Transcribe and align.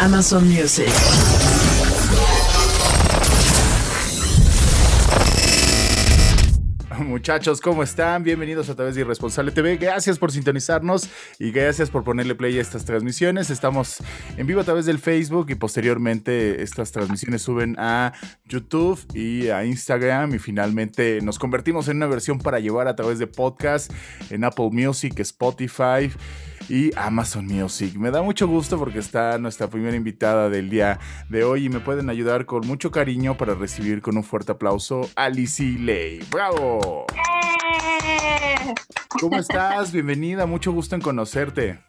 Amazon 0.00 0.48
Music. 0.48 1.67
Muchachos, 6.98 7.60
¿cómo 7.60 7.82
están? 7.82 8.24
Bienvenidos 8.24 8.68
a 8.68 8.74
través 8.74 8.94
de 8.96 9.02
Irresponsable 9.02 9.52
TV. 9.52 9.76
Gracias 9.76 10.18
por 10.18 10.32
sintonizarnos 10.32 11.08
y 11.38 11.52
gracias 11.52 11.90
por 11.90 12.02
ponerle 12.02 12.34
play 12.34 12.58
a 12.58 12.60
estas 12.60 12.84
transmisiones. 12.84 13.50
Estamos 13.50 13.98
en 14.36 14.46
vivo 14.46 14.60
a 14.60 14.64
través 14.64 14.84
del 14.84 14.98
Facebook 14.98 15.46
y 15.50 15.54
posteriormente 15.54 16.62
estas 16.62 16.90
transmisiones 16.90 17.42
suben 17.42 17.76
a 17.78 18.12
YouTube 18.46 18.98
y 19.14 19.48
a 19.48 19.64
Instagram 19.64 20.34
y 20.34 20.38
finalmente 20.38 21.20
nos 21.22 21.38
convertimos 21.38 21.88
en 21.88 21.98
una 21.98 22.06
versión 22.06 22.38
para 22.38 22.58
llevar 22.58 22.88
a 22.88 22.96
través 22.96 23.18
de 23.18 23.28
podcast 23.28 23.92
en 24.30 24.42
Apple 24.42 24.70
Music, 24.72 25.18
Spotify 25.20 26.10
y 26.68 26.90
Amazon 26.96 27.46
Music. 27.46 27.96
Me 27.96 28.10
da 28.10 28.22
mucho 28.22 28.46
gusto 28.46 28.78
porque 28.78 28.98
está 28.98 29.38
nuestra 29.38 29.68
primera 29.68 29.96
invitada 29.96 30.50
del 30.50 30.68
día 30.68 30.98
de 31.28 31.44
hoy 31.44 31.66
y 31.66 31.68
me 31.68 31.80
pueden 31.80 32.10
ayudar 32.10 32.46
con 32.46 32.66
mucho 32.66 32.90
cariño 32.90 33.36
para 33.36 33.54
recibir 33.54 34.02
con 34.02 34.16
un 34.16 34.24
fuerte 34.24 34.52
aplauso 34.52 35.08
a 35.16 35.28
Lizzie 35.28 35.78
Lay. 35.78 36.20
¡Bravo! 36.30 36.87
¡Eh! 36.88 38.74
¿Cómo 39.20 39.38
estás? 39.38 39.92
Bienvenida, 39.92 40.46
mucho 40.46 40.72
gusto 40.72 40.94
en 40.94 41.00
conocerte. 41.00 41.80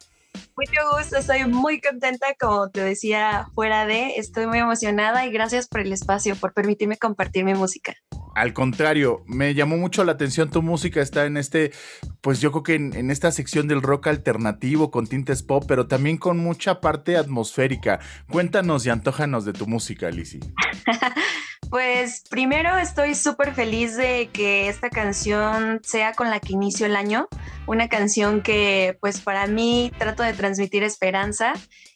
Mucho 0.56 0.80
gusto, 0.96 1.16
estoy 1.16 1.46
muy 1.46 1.80
contenta, 1.80 2.26
como 2.38 2.68
te 2.70 2.82
decía 2.82 3.48
fuera 3.54 3.86
de, 3.86 4.16
estoy 4.16 4.46
muy 4.46 4.58
emocionada 4.58 5.24
y 5.26 5.32
gracias 5.32 5.68
por 5.68 5.80
el 5.80 5.92
espacio, 5.92 6.36
por 6.36 6.52
permitirme 6.52 6.98
compartir 6.98 7.44
mi 7.44 7.54
música. 7.54 7.94
Al 8.34 8.52
contrario, 8.52 9.24
me 9.26 9.54
llamó 9.54 9.76
mucho 9.76 10.04
la 10.04 10.12
atención 10.12 10.50
tu 10.50 10.62
música, 10.62 11.00
está 11.00 11.24
en 11.24 11.36
este, 11.36 11.72
pues 12.20 12.40
yo 12.40 12.52
creo 12.52 12.62
que 12.62 12.74
en, 12.74 12.94
en 12.94 13.10
esta 13.10 13.32
sección 13.32 13.68
del 13.68 13.82
rock 13.82 14.08
alternativo 14.08 14.90
con 14.90 15.06
tintes 15.06 15.42
pop, 15.42 15.64
pero 15.66 15.86
también 15.88 16.16
con 16.16 16.38
mucha 16.38 16.80
parte 16.80 17.16
atmosférica. 17.16 18.00
Cuéntanos 18.30 18.86
y 18.86 18.90
antójanos 18.90 19.44
de 19.44 19.52
tu 19.52 19.66
música, 19.66 20.10
Lizzie. 20.10 20.40
Pues 21.70 22.24
primero 22.28 22.76
estoy 22.78 23.14
súper 23.14 23.54
feliz 23.54 23.96
de 23.96 24.28
que 24.32 24.68
esta 24.68 24.90
canción 24.90 25.80
sea 25.84 26.14
con 26.14 26.28
la 26.28 26.40
que 26.40 26.52
inicio 26.52 26.84
el 26.84 26.96
año, 26.96 27.28
una 27.68 27.88
canción 27.88 28.42
que 28.42 28.98
pues 29.00 29.20
para 29.20 29.46
mí 29.46 29.92
trato 29.96 30.24
de 30.24 30.32
transmitir 30.32 30.82
esperanza. 30.82 31.52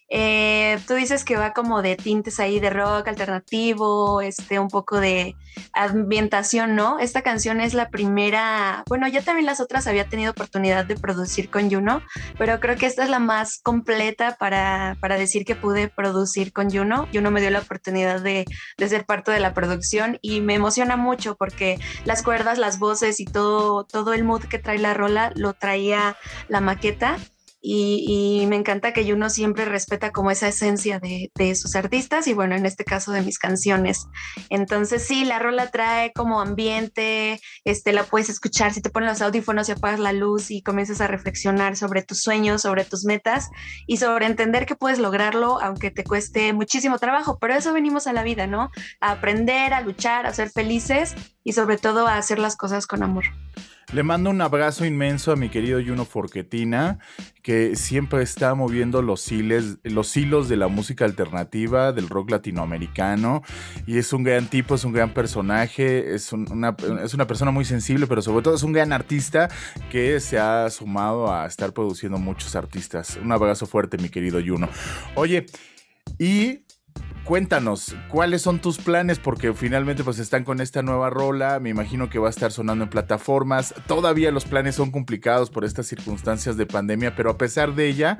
Eh, 0.08 0.78
tú 0.86 0.94
dices 0.94 1.24
que 1.24 1.36
va 1.36 1.52
como 1.52 1.82
de 1.82 1.96
tintes 1.96 2.38
ahí 2.38 2.60
de 2.60 2.70
rock 2.70 3.08
alternativo, 3.08 4.20
este, 4.20 4.58
un 4.58 4.68
poco 4.68 5.00
de 5.00 5.34
ambientación, 5.72 6.76
¿no? 6.76 6.98
Esta 6.98 7.22
canción 7.22 7.60
es 7.60 7.74
la 7.74 7.88
primera, 7.88 8.84
bueno, 8.88 9.08
ya 9.08 9.22
también 9.22 9.46
las 9.46 9.60
otras 9.60 9.86
había 9.86 10.08
tenido 10.08 10.32
oportunidad 10.32 10.84
de 10.84 10.96
producir 10.96 11.50
con 11.50 11.70
Juno, 11.70 12.02
pero 12.38 12.60
creo 12.60 12.76
que 12.76 12.86
esta 12.86 13.02
es 13.02 13.10
la 13.10 13.18
más 13.18 13.60
completa 13.62 14.36
para, 14.38 14.96
para 15.00 15.16
decir 15.16 15.44
que 15.44 15.54
pude 15.54 15.88
producir 15.88 16.52
con 16.52 16.70
Juno. 16.70 17.08
Juno 17.12 17.30
me 17.30 17.40
dio 17.40 17.50
la 17.50 17.60
oportunidad 17.60 18.20
de, 18.20 18.44
de 18.76 18.88
ser 18.88 19.06
parte 19.06 19.32
de 19.32 19.40
la 19.40 19.54
producción 19.54 20.18
y 20.20 20.40
me 20.40 20.54
emociona 20.54 20.96
mucho 20.96 21.36
porque 21.36 21.78
las 22.04 22.22
cuerdas, 22.22 22.58
las 22.58 22.78
voces 22.78 23.20
y 23.20 23.24
todo, 23.24 23.84
todo 23.84 24.12
el 24.12 24.24
mood 24.24 24.44
que 24.44 24.58
trae 24.58 24.78
la 24.78 24.94
rola 24.94 25.32
lo 25.34 25.54
traía 25.54 26.16
la 26.48 26.60
maqueta 26.60 27.16
y, 27.66 28.44
me 28.46 28.56
encanta 28.56 28.92
que 28.92 29.10
Juno 29.10 29.30
siempre 29.30 29.64
respeta 29.64 30.12
como 30.12 30.30
esa 30.30 30.48
esencia 30.48 31.00
de, 31.00 31.32
de, 31.34 31.54
sus 31.54 31.74
artistas 31.76 32.26
y 32.26 32.34
bueno, 32.34 32.54
en 32.54 32.66
este 32.66 32.84
caso 32.84 33.10
de 33.10 33.22
mis 33.22 33.38
canciones. 33.38 34.06
Entonces 34.50 35.02
sí, 35.02 35.24
la 35.24 35.38
rola 35.38 35.70
trae 35.70 36.12
como 36.12 36.42
ambiente, 36.42 37.40
este, 37.64 37.94
la 37.94 38.04
puedes 38.04 38.28
escuchar 38.28 38.74
si 38.74 38.82
te 38.82 38.90
pones 38.90 39.08
los 39.08 39.22
audífonos 39.22 39.70
y 39.70 39.72
apagas 39.72 39.98
la 39.98 40.12
luz 40.12 40.50
y 40.50 40.62
comienzas 40.62 41.00
a 41.00 41.06
reflexionar 41.06 41.76
sobre 41.76 42.02
tus 42.02 42.20
sueños, 42.20 42.60
sobre 42.60 42.84
tus 42.84 43.06
metas 43.06 43.48
y 43.86 43.96
sobre 43.96 44.26
entender 44.26 44.66
que 44.66 44.76
puedes 44.76 44.98
lograrlo 44.98 45.58
aunque 45.62 45.90
te 45.90 46.04
cueste 46.04 46.52
muchísimo 46.52 46.98
trabajo, 46.98 47.38
pero 47.40 47.54
eso 47.54 47.72
venimos 47.72 48.06
a 48.06 48.12
la 48.12 48.24
vida, 48.24 48.46
¿no? 48.46 48.70
A 49.00 49.12
aprender, 49.12 49.72
a 49.72 49.80
luchar, 49.80 50.26
a 50.26 50.34
ser 50.34 50.50
felices 50.50 51.14
y 51.42 51.54
sobre 51.54 51.78
todo 51.78 52.08
a 52.08 52.18
hacer 52.18 52.38
las 52.38 52.56
cosas 52.56 52.86
con 52.86 53.02
amor. 53.02 53.24
Le 53.94 54.02
mando 54.02 54.28
un 54.28 54.40
abrazo 54.40 54.84
inmenso 54.84 55.30
a 55.30 55.36
mi 55.36 55.50
querido 55.50 55.80
Juno 55.80 56.04
Forquetina, 56.04 56.98
que 57.42 57.76
siempre 57.76 58.24
está 58.24 58.52
moviendo 58.56 59.02
los, 59.02 59.30
los 59.84 60.16
hilos 60.16 60.48
de 60.48 60.56
la 60.56 60.66
música 60.66 61.04
alternativa, 61.04 61.92
del 61.92 62.08
rock 62.08 62.32
latinoamericano. 62.32 63.44
Y 63.86 63.98
es 63.98 64.12
un 64.12 64.24
gran 64.24 64.48
tipo, 64.48 64.74
es 64.74 64.82
un 64.82 64.92
gran 64.92 65.14
personaje, 65.14 66.12
es, 66.12 66.32
un, 66.32 66.50
una, 66.50 66.74
es 67.04 67.14
una 67.14 67.28
persona 67.28 67.52
muy 67.52 67.64
sensible, 67.64 68.08
pero 68.08 68.20
sobre 68.20 68.42
todo 68.42 68.56
es 68.56 68.64
un 68.64 68.72
gran 68.72 68.92
artista 68.92 69.48
que 69.92 70.18
se 70.18 70.40
ha 70.40 70.68
sumado 70.70 71.32
a 71.32 71.46
estar 71.46 71.72
produciendo 71.72 72.18
muchos 72.18 72.56
artistas. 72.56 73.16
Un 73.22 73.30
abrazo 73.30 73.64
fuerte, 73.64 73.96
mi 73.96 74.08
querido 74.08 74.40
Juno. 74.44 74.68
Oye, 75.14 75.46
y 76.18 76.63
cuéntanos, 77.24 77.96
¿cuáles 78.08 78.42
son 78.42 78.60
tus 78.60 78.78
planes? 78.78 79.18
Porque 79.18 79.52
finalmente 79.54 80.04
pues 80.04 80.18
están 80.18 80.44
con 80.44 80.60
esta 80.60 80.82
nueva 80.82 81.10
rola, 81.10 81.58
me 81.58 81.70
imagino 81.70 82.10
que 82.10 82.18
va 82.18 82.28
a 82.28 82.30
estar 82.30 82.52
sonando 82.52 82.84
en 82.84 82.90
plataformas. 82.90 83.74
Todavía 83.86 84.30
los 84.30 84.44
planes 84.44 84.76
son 84.76 84.90
complicados 84.90 85.50
por 85.50 85.64
estas 85.64 85.86
circunstancias 85.86 86.56
de 86.56 86.66
pandemia, 86.66 87.16
pero 87.16 87.30
a 87.30 87.38
pesar 87.38 87.74
de 87.74 87.88
ella, 87.88 88.18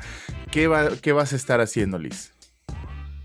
¿qué, 0.50 0.66
va, 0.66 0.88
qué 1.00 1.12
vas 1.12 1.32
a 1.32 1.36
estar 1.36 1.60
haciendo, 1.60 1.98
Liz? 1.98 2.32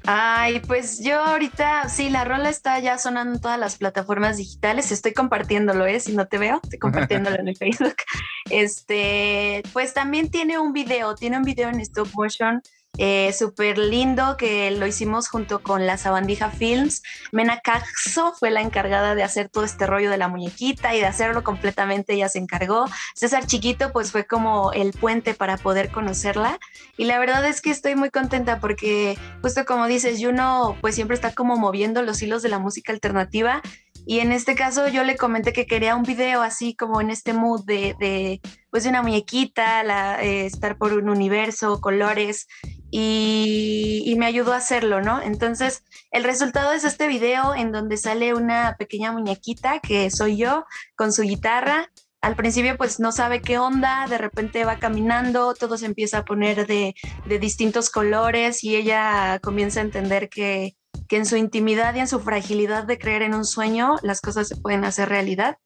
Ay, 0.06 0.60
pues 0.62 1.04
yo 1.04 1.20
ahorita, 1.20 1.88
sí, 1.90 2.10
la 2.10 2.26
rola 2.26 2.50
está 2.50 2.80
ya 2.80 2.98
sonando 2.98 3.36
en 3.36 3.42
todas 3.42 3.60
las 3.60 3.78
plataformas 3.78 4.38
digitales. 4.38 4.92
Estoy 4.92 5.14
compartiéndolo, 5.14 5.86
¿eh? 5.86 6.00
Si 6.00 6.16
no 6.16 6.28
te 6.28 6.38
veo, 6.38 6.60
estoy 6.64 6.80
compartiéndolo 6.80 7.38
en 7.38 7.48
el 7.48 7.58
Facebook. 7.58 7.96
Este, 8.50 9.62
pues 9.74 9.94
también 9.94 10.32
tiene 10.32 10.58
un 10.58 10.74
video, 10.74 11.14
tiene 11.14 11.38
un 11.38 11.44
video 11.44 11.70
en 11.70 11.80
stop 11.82 12.08
motion 12.16 12.64
eh, 13.02 13.32
súper 13.32 13.78
lindo 13.78 14.36
que 14.36 14.70
lo 14.72 14.86
hicimos 14.86 15.30
junto 15.30 15.64
con 15.64 15.88
la 15.88 15.98
Sabandija 15.98 16.52
Films. 16.52 17.02
Mena 17.32 17.62
Caxo 17.62 18.34
fue 18.38 18.52
la 18.52 18.60
encargada 18.60 19.16
de 19.16 19.24
hacer 19.24 19.48
todo 19.48 19.64
este 19.64 19.88
rollo 19.88 20.12
de 20.12 20.18
la 20.18 20.28
muñequita 20.28 20.94
y 20.94 21.00
de 21.00 21.06
hacerlo 21.06 21.46
completamente, 21.46 22.16
ella 22.16 22.28
se 22.28 22.40
encargó. 22.40 22.88
César 23.16 23.46
Chiquito 23.46 23.94
pues 23.94 24.12
fue 24.12 24.26
como 24.26 24.74
el 24.74 24.92
puente 24.92 25.34
para 25.34 25.56
poder 25.56 25.92
conocerla 25.92 26.60
y 26.98 27.06
la 27.06 27.20
verdad 27.20 27.46
es 27.46 27.62
que 27.62 27.72
estoy 27.72 27.96
muy 27.96 28.10
contenta 28.10 28.60
porque 28.60 29.18
justo 29.42 29.64
como 29.64 29.88
dices, 29.88 30.20
Juno 30.22 30.76
pues 30.82 30.96
siempre 30.96 31.16
está 31.16 31.34
como 31.34 31.56
moviendo 31.56 32.02
los 32.02 32.22
hilos 32.22 32.44
de 32.44 32.50
la 32.50 32.60
música 32.60 32.92
alternativa 32.92 33.62
y 34.06 34.20
en 34.20 34.32
este 34.34 34.56
caso 34.56 34.90
yo 34.90 35.04
le 35.04 35.16
comenté 35.16 35.54
que 35.54 35.66
quería 35.66 35.96
un 35.96 36.04
video 36.04 36.42
así 36.42 36.76
como 36.76 37.00
en 37.00 37.12
este 37.12 37.32
mood 37.32 37.64
de, 37.64 37.96
de 37.98 38.42
pues 38.72 38.84
de 38.84 38.90
una 38.90 39.02
muñequita, 39.02 39.84
la, 39.84 40.22
eh, 40.24 40.46
estar 40.46 40.78
por 40.78 40.94
un 40.94 41.10
universo, 41.10 41.80
colores, 41.80 42.48
y, 42.92 44.16
me 44.18 44.26
ayudó 44.26 44.54
a 44.54 44.58
hacerlo, 44.58 45.02
¿no? 45.02 45.22
Entonces, 45.22 45.84
el 46.12 46.24
resultado 46.24 46.74
es 46.74 46.84
este 46.84 47.08
video 47.08 47.56
en 47.56 47.72
donde 47.72 47.96
sale 47.96 48.34
una 48.34 48.76
pequeña 48.78 49.12
muñequita 49.14 49.80
que 49.80 50.12
soy 50.12 50.38
yo 50.38 50.66
con 50.96 51.14
su 51.14 51.22
guitarra. 51.22 51.90
Al 52.22 52.36
principio 52.36 52.76
pues 52.76 53.00
no 53.00 53.14
sabe 53.14 53.42
qué 53.42 53.58
onda, 53.58 54.06
de 54.10 54.18
repente 54.18 54.66
va 54.66 54.78
caminando, 54.78 55.54
todo 55.54 55.78
se 55.78 55.86
empieza 55.86 56.20
a 56.20 56.26
poner 56.26 56.68
de, 56.68 56.94
de 57.26 57.40
distintos 57.40 57.90
colores 57.90 58.62
y 58.64 58.76
ella 58.76 59.40
comienza 59.42 59.80
a 59.80 59.84
entender 59.84 60.28
que, 60.28 60.76
que 61.08 61.18
en 61.18 61.26
su 61.26 61.38
intimidad 61.38 61.96
y 61.96 62.00
en 62.00 62.08
su 62.08 62.20
fragilidad 62.20 62.84
de 62.84 62.98
creer 62.98 63.22
en 63.22 63.34
un 63.34 63.46
sueño, 63.46 63.96
las 64.02 64.22
cosas 64.22 64.48
se 64.48 64.58
pueden 64.58 64.84
hacer 64.84 65.10
realidad. 65.10 65.58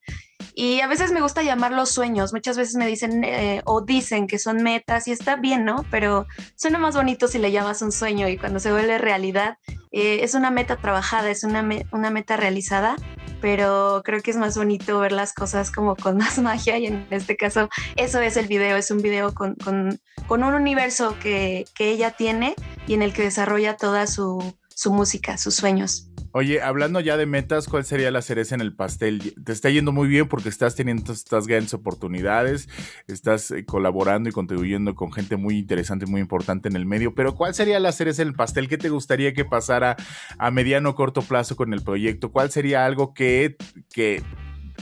Y 0.55 0.81
a 0.81 0.87
veces 0.87 1.11
me 1.11 1.21
gusta 1.21 1.41
llamarlos 1.41 1.89
sueños. 1.89 2.31
Muchas 2.31 2.57
veces 2.57 2.75
me 2.75 2.87
dicen 2.87 3.23
eh, 3.23 3.61
o 3.65 3.81
dicen 3.81 4.27
que 4.27 4.37
son 4.37 4.61
metas 4.61 5.07
y 5.07 5.11
está 5.11 5.35
bien, 5.35 5.65
¿no? 5.65 5.85
Pero 5.89 6.27
suena 6.55 6.77
más 6.77 6.95
bonito 6.95 7.27
si 7.27 7.39
le 7.39 7.51
llamas 7.51 7.81
un 7.81 7.91
sueño 7.91 8.27
y 8.27 8.37
cuando 8.37 8.59
se 8.59 8.71
vuelve 8.71 8.97
realidad 8.99 9.57
eh, 9.91 10.19
es 10.21 10.35
una 10.35 10.51
meta 10.51 10.75
trabajada, 10.77 11.29
es 11.31 11.43
una, 11.43 11.67
una 11.91 12.09
meta 12.11 12.37
realizada, 12.37 12.95
pero 13.41 14.01
creo 14.05 14.21
que 14.21 14.31
es 14.31 14.37
más 14.37 14.55
bonito 14.55 14.99
ver 14.99 15.11
las 15.11 15.33
cosas 15.33 15.71
como 15.71 15.95
con 15.95 16.17
más 16.17 16.37
magia 16.39 16.77
y 16.77 16.85
en 16.85 17.07
este 17.09 17.35
caso 17.35 17.69
eso 17.95 18.19
es 18.21 18.37
el 18.37 18.47
video, 18.47 18.77
es 18.77 18.91
un 18.91 19.01
video 19.01 19.33
con, 19.33 19.55
con, 19.55 19.99
con 20.27 20.43
un 20.43 20.53
universo 20.53 21.17
que, 21.21 21.65
que, 21.75 21.89
ella 21.89 22.11
tiene 22.11 22.55
y 22.87 22.93
en 22.93 23.01
el 23.01 23.13
que 23.13 23.23
desarrolla 23.23 23.75
toda 23.75 24.07
su, 24.07 24.55
su 24.69 24.93
música, 24.93 25.37
sus 25.37 25.55
sueños. 25.55 26.12
Oye, 26.35 26.63
hablando 26.63 26.99
ya 26.99 27.15
de 27.15 27.27
metas, 27.27 27.67
¿cuál 27.67 27.85
sería 27.85 28.09
la 28.09 28.23
cereza 28.23 28.55
en 28.55 28.61
el 28.61 28.75
pastel? 28.75 29.35
Te 29.45 29.51
está 29.51 29.69
yendo 29.69 29.91
muy 29.91 30.07
bien 30.07 30.27
porque 30.27 30.49
estás 30.49 30.73
teniendo 30.73 31.13
estas 31.13 31.45
grandes 31.45 31.75
oportunidades, 31.75 32.67
estás 33.05 33.51
eh, 33.51 33.65
colaborando 33.65 34.29
y 34.29 34.31
contribuyendo 34.31 34.95
con 34.95 35.13
gente 35.13 35.37
muy 35.37 35.59
interesante, 35.59 36.07
muy 36.07 36.21
importante 36.21 36.69
en 36.69 36.75
el 36.75 36.87
medio, 36.87 37.13
pero 37.13 37.35
¿cuál 37.35 37.53
sería 37.53 37.79
la 37.79 37.91
cereza 37.91 38.23
en 38.23 38.29
el 38.29 38.33
pastel? 38.33 38.67
¿Qué 38.67 38.79
te 38.79 38.89
gustaría 38.89 39.35
que 39.35 39.45
pasara 39.45 39.95
a 40.39 40.49
mediano 40.49 40.89
o 40.89 40.95
corto 40.95 41.21
plazo 41.21 41.55
con 41.55 41.71
el 41.71 41.83
proyecto? 41.83 42.31
¿Cuál 42.31 42.49
sería 42.49 42.83
algo 42.83 43.13
que, 43.13 43.55
que 43.93 44.23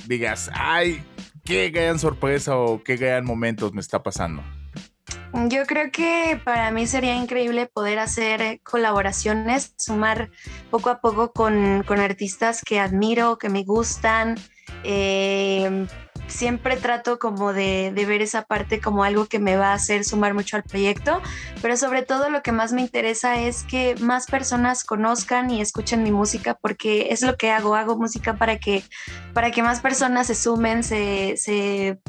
digas, 0.07 0.50
ay, 0.53 1.03
qué 1.44 1.69
gran 1.69 2.00
sorpresa 2.00 2.56
o 2.56 2.81
qué 2.81 2.95
gran 2.95 3.25
momentos 3.25 3.74
me 3.74 3.81
está 3.81 4.01
pasando? 4.01 4.42
Yo 5.33 5.66
creo 5.66 5.92
que 5.92 6.39
para 6.44 6.72
mí 6.72 6.88
sería 6.88 7.16
increíble 7.16 7.66
poder 7.66 8.00
hacer 8.00 8.60
colaboraciones, 8.63 9.74
sumar 9.78 10.30
poco 10.69 10.89
a 10.89 11.00
poco 11.00 11.31
con, 11.31 11.83
con 11.88 12.00
artistas 12.00 12.62
que 12.62 12.80
admiro, 12.80 13.38
que 13.38 13.50
me 13.50 13.63
gustan. 13.63 14.38
Eh, 14.83 15.88
siempre 16.28 16.78
trato 16.78 17.19
como 17.19 17.54
de, 17.54 17.92
de, 17.94 18.06
ver 18.06 18.22
esa 18.22 18.44
parte 18.44 18.80
como 18.80 19.04
algo 19.04 19.25
que 19.25 19.39
me 19.39 19.57
va 19.57 19.72
a 19.72 19.74
hacer 19.74 20.04
sumar 20.04 20.33
mucho 20.33 20.56
al 20.56 20.63
proyecto, 20.63 21.22
pero 21.62 21.77
sobre 21.77 22.04
todo 22.04 22.30
lo 22.30 22.42
que 22.42 22.51
más 22.51 22.74
me 22.74 22.81
interesa 22.81 23.39
es 23.39 23.63
que 23.63 23.95
más 24.00 24.27
personas 24.27 24.84
conozcan 24.84 25.50
y 25.50 25.62
escuchen 25.62 26.04
mi 26.04 26.12
música 26.12 26.57
porque 26.60 27.10
es 27.12 27.22
lo 27.22 27.36
que 27.38 27.51
hago, 27.51 27.75
hago 27.75 27.98
música 27.98 28.36
para 28.36 28.57
que, 28.57 28.84
para 29.34 29.51
que 29.51 29.62
más 29.62 29.81
personas 29.81 30.27
se 30.27 30.36
sumen, 30.36 30.84
se, 30.84 31.36
se 31.38 32.00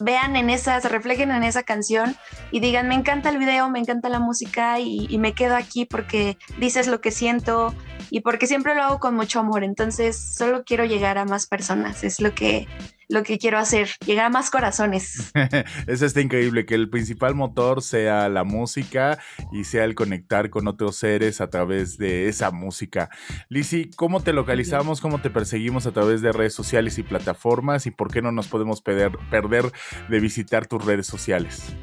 vean 0.00 0.36
en 0.36 0.50
esa, 0.50 0.80
se 0.80 0.88
reflejen 0.88 1.30
en 1.30 1.42
esa 1.42 1.62
canción 1.62 2.16
y 2.50 2.60
digan, 2.60 2.88
me 2.88 2.94
encanta 2.94 3.30
el 3.30 3.38
video, 3.38 3.68
me 3.70 3.78
encanta 3.78 4.08
la 4.08 4.20
música 4.20 4.80
y, 4.80 5.06
y, 5.08 5.18
me 5.18 5.34
quedo 5.34 5.56
aquí 5.56 5.84
porque 5.84 6.36
dices 6.58 6.86
lo 6.86 7.00
que 7.00 7.10
siento 7.10 7.74
y 8.10 8.20
porque 8.20 8.46
siempre 8.46 8.74
lo 8.74 8.82
hago 8.82 9.00
con 9.00 9.14
mucho 9.14 9.40
amor. 9.40 9.64
Entonces, 9.64 10.16
solo 10.16 10.64
quiero 10.64 10.84
llegar 10.84 11.18
a 11.18 11.24
más 11.24 11.46
personas, 11.46 12.04
es 12.04 12.20
lo 12.20 12.34
que, 12.34 12.66
lo 13.08 13.22
que 13.22 13.38
quiero 13.38 13.58
hacer, 13.58 13.88
llegar 14.04 14.26
a 14.26 14.30
más 14.30 14.50
corazones. 14.50 15.32
Eso 15.86 16.06
está 16.06 16.20
increíble, 16.20 16.66
que 16.66 16.74
el 16.74 16.90
principal 16.90 17.34
motor 17.34 17.82
sea 17.82 18.28
la 18.28 18.44
música 18.44 19.18
y 19.52 19.64
sea 19.64 19.84
el 19.84 19.94
conectar 19.94 20.50
con 20.50 20.68
otros 20.68 20.96
seres 20.96 21.40
a 21.40 21.50
través 21.50 21.98
de 21.98 22.28
esa 22.28 22.50
música. 22.50 23.10
Lizzy, 23.48 23.90
¿cómo 23.96 24.22
te 24.22 24.32
localizamos? 24.32 25.00
¿Cómo 25.00 25.20
te 25.20 25.30
perseguimos 25.30 25.86
a 25.86 25.92
través 25.92 26.22
de 26.22 26.32
redes 26.32 26.54
sociales 26.54 26.98
y 26.98 27.02
plataformas? 27.02 27.86
¿Y 27.86 27.90
por 27.90 28.12
qué 28.12 28.22
no 28.22 28.32
nos 28.32 28.48
podemos 28.48 28.82
perder, 28.82 29.12
perder 29.30 29.72
de 30.08 30.20
visitar 30.20 30.66
tus 30.66 30.84
redes 30.84 31.06
sociales? 31.06 31.74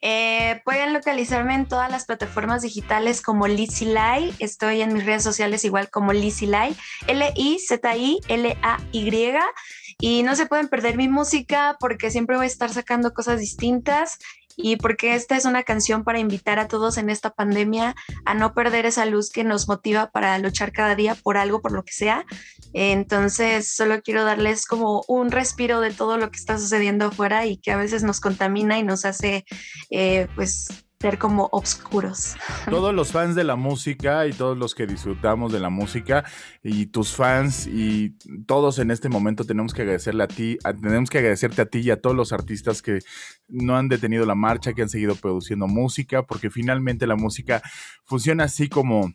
Eh, 0.00 0.60
pueden 0.64 0.92
localizarme 0.92 1.54
en 1.54 1.66
todas 1.66 1.90
las 1.90 2.04
plataformas 2.04 2.62
digitales 2.62 3.20
como 3.20 3.48
Lizzy 3.48 3.86
Lai. 3.86 4.32
Estoy 4.38 4.82
en 4.82 4.92
mis 4.92 5.04
redes 5.04 5.24
sociales 5.24 5.64
igual 5.64 5.90
como 5.90 6.12
Lizzy 6.12 6.46
Lai, 6.46 6.76
L-I-Z-I-L-A-Y. 7.06 8.28
Y 10.00 10.22
no 10.22 10.36
se 10.36 10.46
pueden 10.46 10.68
perder 10.68 10.96
mi 10.96 11.08
música 11.08 11.76
porque 11.80 12.10
siempre 12.10 12.36
voy 12.36 12.44
a 12.44 12.48
estar 12.48 12.70
sacando 12.70 13.12
cosas 13.12 13.40
distintas 13.40 14.18
y 14.60 14.76
porque 14.76 15.14
esta 15.14 15.36
es 15.36 15.44
una 15.44 15.62
canción 15.62 16.02
para 16.02 16.18
invitar 16.18 16.58
a 16.58 16.66
todos 16.66 16.98
en 16.98 17.10
esta 17.10 17.30
pandemia 17.30 17.94
a 18.24 18.34
no 18.34 18.54
perder 18.54 18.86
esa 18.86 19.06
luz 19.06 19.30
que 19.30 19.44
nos 19.44 19.68
motiva 19.68 20.10
para 20.10 20.36
luchar 20.38 20.72
cada 20.72 20.96
día 20.96 21.14
por 21.14 21.36
algo, 21.36 21.62
por 21.62 21.70
lo 21.70 21.84
que 21.84 21.92
sea. 21.92 22.26
Entonces, 22.72 23.68
solo 23.68 24.02
quiero 24.02 24.24
darles 24.24 24.66
como 24.66 25.04
un 25.06 25.30
respiro 25.30 25.80
de 25.80 25.92
todo 25.92 26.18
lo 26.18 26.32
que 26.32 26.38
está 26.38 26.58
sucediendo 26.58 27.06
afuera 27.06 27.46
y 27.46 27.58
que 27.58 27.70
a 27.70 27.76
veces 27.76 28.02
nos 28.02 28.18
contamina 28.18 28.78
y 28.78 28.82
nos 28.82 29.04
hace, 29.04 29.44
eh, 29.90 30.26
pues, 30.34 30.87
ser 31.00 31.16
como 31.16 31.48
obscuros. 31.52 32.34
Todos 32.68 32.92
los 32.92 33.12
fans 33.12 33.36
de 33.36 33.44
la 33.44 33.54
música 33.54 34.26
y 34.26 34.32
todos 34.32 34.58
los 34.58 34.74
que 34.74 34.84
disfrutamos 34.84 35.52
de 35.52 35.60
la 35.60 35.70
música 35.70 36.24
y 36.64 36.86
tus 36.86 37.14
fans 37.14 37.68
y 37.68 38.16
todos 38.46 38.80
en 38.80 38.90
este 38.90 39.08
momento 39.08 39.44
tenemos 39.44 39.72
que 39.72 39.82
agradecerle 39.82 40.24
a 40.24 40.28
ti, 40.28 40.58
tenemos 40.82 41.08
que 41.08 41.18
agradecerte 41.18 41.62
a 41.62 41.66
ti 41.66 41.78
y 41.80 41.90
a 41.92 42.00
todos 42.00 42.16
los 42.16 42.32
artistas 42.32 42.82
que 42.82 42.98
no 43.46 43.76
han 43.76 43.88
detenido 43.88 44.26
la 44.26 44.34
marcha, 44.34 44.72
que 44.72 44.82
han 44.82 44.88
seguido 44.88 45.14
produciendo 45.14 45.68
música, 45.68 46.24
porque 46.24 46.50
finalmente 46.50 47.06
la 47.06 47.14
música 47.14 47.62
funciona 48.04 48.44
así 48.44 48.68
como 48.68 49.12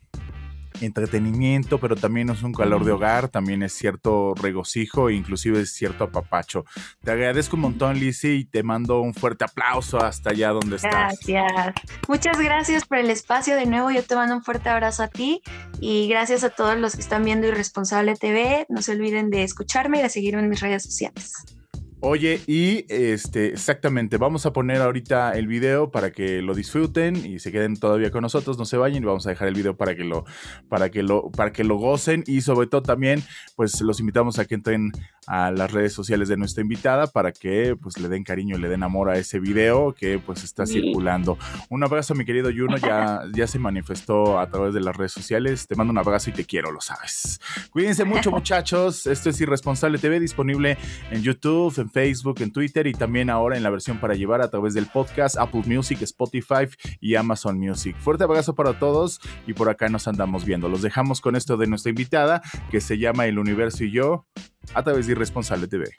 entretenimiento, 0.81 1.79
pero 1.79 1.95
también 1.95 2.29
es 2.29 2.43
un 2.43 2.53
calor 2.53 2.85
de 2.85 2.91
hogar, 2.91 3.29
también 3.29 3.63
es 3.63 3.73
cierto 3.73 4.33
regocijo 4.35 5.09
e 5.09 5.15
inclusive 5.15 5.61
es 5.61 5.73
cierto 5.73 6.05
apapacho. 6.05 6.65
Te 7.03 7.11
agradezco 7.11 7.55
un 7.55 7.61
montón, 7.63 7.99
Lizzy, 7.99 8.29
y 8.29 8.45
te 8.45 8.63
mando 8.63 9.01
un 9.01 9.13
fuerte 9.13 9.45
aplauso 9.45 10.03
hasta 10.03 10.31
allá 10.31 10.49
donde 10.49 10.77
estás. 10.77 10.91
Gracias. 11.25 11.73
Muchas 12.07 12.39
gracias 12.39 12.85
por 12.85 12.97
el 12.97 13.09
espacio 13.09 13.55
de 13.55 13.65
nuevo. 13.65 13.91
Yo 13.91 14.03
te 14.03 14.15
mando 14.15 14.35
un 14.35 14.43
fuerte 14.43 14.69
abrazo 14.69 15.03
a 15.03 15.07
ti 15.07 15.41
y 15.79 16.07
gracias 16.07 16.43
a 16.43 16.49
todos 16.49 16.77
los 16.77 16.95
que 16.95 17.01
están 17.01 17.23
viendo 17.23 17.47
Irresponsable 17.47 18.15
TV. 18.15 18.65
No 18.69 18.81
se 18.81 18.91
olviden 18.93 19.29
de 19.29 19.43
escucharme 19.43 19.99
y 19.99 20.01
de 20.03 20.09
seguirme 20.09 20.41
en 20.41 20.49
mis 20.49 20.59
redes 20.59 20.83
sociales. 20.83 21.62
Oye, 22.05 22.41
y 22.47 22.85
este, 22.89 23.53
exactamente, 23.53 24.17
vamos 24.17 24.45
a 24.45 24.51
poner 24.51 24.81
ahorita 24.81 25.31
el 25.37 25.47
video 25.47 25.89
para 25.89 26.11
que 26.11 26.41
lo 26.41 26.53
disfruten 26.53 27.15
y 27.15 27.39
se 27.39 27.49
queden 27.49 27.77
todavía 27.77 28.11
con 28.11 28.23
nosotros, 28.23 28.57
no 28.57 28.65
se 28.65 28.75
vayan 28.75 29.01
y 29.01 29.05
vamos 29.05 29.25
a 29.25 29.29
dejar 29.29 29.47
el 29.47 29.53
video 29.53 29.77
para 29.77 29.95
que 29.95 30.03
lo, 30.03 30.25
para 30.67 30.91
que 30.91 31.01
lo, 31.01 31.31
para 31.31 31.53
que 31.53 31.63
lo 31.63 31.77
gocen 31.77 32.25
y 32.27 32.41
sobre 32.41 32.67
todo 32.67 32.83
también, 32.83 33.23
pues 33.55 33.79
los 33.79 34.01
invitamos 34.01 34.37
a 34.37 34.43
que 34.43 34.55
entren 34.55 34.91
a 35.27 35.51
las 35.51 35.71
redes 35.71 35.93
sociales 35.93 36.27
de 36.27 36.37
nuestra 36.37 36.61
invitada 36.61 37.07
para 37.07 37.31
que 37.31 37.77
pues 37.81 37.97
le 37.97 38.09
den 38.09 38.25
cariño, 38.25 38.57
le 38.57 38.67
den 38.67 38.83
amor 38.83 39.09
a 39.09 39.17
ese 39.17 39.39
video 39.39 39.93
que 39.93 40.19
pues 40.19 40.43
está 40.43 40.65
sí. 40.65 40.73
circulando. 40.73 41.37
Un 41.69 41.83
abrazo, 41.83 42.15
mi 42.15 42.25
querido 42.25 42.49
Juno, 42.53 42.75
ya, 42.77 43.21
ya 43.33 43.47
se 43.47 43.59
manifestó 43.59 44.39
a 44.39 44.49
través 44.49 44.73
de 44.73 44.81
las 44.81 44.95
redes 44.95 45.13
sociales. 45.13 45.67
Te 45.67 45.75
mando 45.75 45.91
un 45.91 45.97
abrazo 45.97 46.29
y 46.31 46.33
te 46.33 46.45
quiero, 46.45 46.71
lo 46.71 46.81
sabes. 46.81 47.39
Cuídense 47.71 48.03
mucho, 48.03 48.31
muchachos. 48.31 49.07
Esto 49.07 49.29
es 49.29 49.39
Irresponsable 49.39 49.97
TV, 49.97 50.19
disponible 50.19 50.77
en 51.09 51.21
YouTube, 51.21 51.73
en 51.79 51.89
Facebook, 51.93 52.41
en 52.41 52.51
Twitter 52.51 52.87
y 52.87 52.93
también 52.93 53.29
ahora 53.29 53.55
en 53.55 53.63
la 53.63 53.69
versión 53.69 53.99
para 53.99 54.15
llevar 54.15 54.41
a 54.41 54.49
través 54.49 54.73
del 54.73 54.87
podcast, 54.87 55.37
Apple 55.37 55.63
Music, 55.65 56.01
Spotify 56.01 56.67
y 56.99 57.15
Amazon 57.15 57.59
Music. 57.59 57.95
Fuerte 57.97 58.23
abrazo 58.23 58.55
para 58.55 58.79
todos 58.79 59.21
y 59.47 59.53
por 59.53 59.69
acá 59.69 59.87
nos 59.87 60.07
andamos 60.07 60.43
viendo. 60.43 60.67
Los 60.67 60.81
dejamos 60.81 61.21
con 61.21 61.35
esto 61.35 61.55
de 61.55 61.67
nuestra 61.67 61.91
invitada 61.91 62.41
que 62.71 62.81
se 62.81 62.97
llama 62.97 63.27
El 63.27 63.37
Universo 63.39 63.83
y 63.83 63.91
yo 63.91 64.25
a 64.73 64.83
través 64.83 65.05
de 65.05 65.13
Irresponsable 65.13 65.67
TV. 65.67 65.91